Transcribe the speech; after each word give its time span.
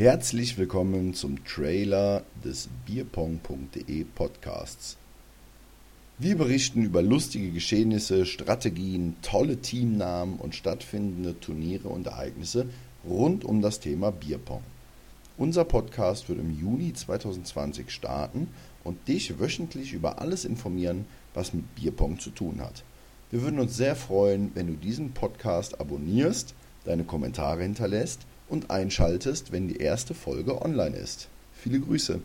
Herzlich 0.00 0.56
willkommen 0.56 1.12
zum 1.12 1.44
Trailer 1.44 2.22
des 2.42 2.70
Bierpong.de 2.86 4.04
Podcasts. 4.14 4.96
Wir 6.16 6.38
berichten 6.38 6.82
über 6.84 7.02
lustige 7.02 7.50
Geschehnisse, 7.50 8.24
Strategien, 8.24 9.16
tolle 9.20 9.58
Teamnamen 9.58 10.36
und 10.36 10.54
stattfindende 10.54 11.38
Turniere 11.38 11.88
und 11.88 12.06
Ereignisse 12.06 12.70
rund 13.06 13.44
um 13.44 13.60
das 13.60 13.78
Thema 13.80 14.10
Bierpong. 14.10 14.62
Unser 15.36 15.66
Podcast 15.66 16.30
wird 16.30 16.38
im 16.38 16.58
Juni 16.58 16.94
2020 16.94 17.90
starten 17.90 18.48
und 18.82 19.06
dich 19.06 19.38
wöchentlich 19.38 19.92
über 19.92 20.18
alles 20.18 20.46
informieren, 20.46 21.04
was 21.34 21.52
mit 21.52 21.74
Bierpong 21.74 22.18
zu 22.18 22.30
tun 22.30 22.62
hat. 22.62 22.84
Wir 23.30 23.42
würden 23.42 23.60
uns 23.60 23.76
sehr 23.76 23.96
freuen, 23.96 24.52
wenn 24.54 24.66
du 24.66 24.76
diesen 24.76 25.12
Podcast 25.12 25.78
abonnierst, 25.78 26.54
deine 26.84 27.04
Kommentare 27.04 27.62
hinterlässt 27.62 28.20
und 28.48 28.70
einschaltest, 28.70 29.52
wenn 29.52 29.68
die 29.68 29.76
erste 29.76 30.14
Folge 30.14 30.60
online 30.62 30.96
ist. 30.96 31.28
Viele 31.52 31.80
Grüße. 31.80 32.20